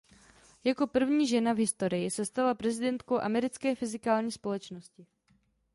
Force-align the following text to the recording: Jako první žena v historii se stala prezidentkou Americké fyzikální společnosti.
Jako 0.63 0.87
první 0.87 1.27
žena 1.27 1.53
v 1.53 1.57
historii 1.57 2.11
se 2.11 2.25
stala 2.25 2.53
prezidentkou 2.55 3.19
Americké 3.19 3.75
fyzikální 3.75 4.31
společnosti. 4.31 5.07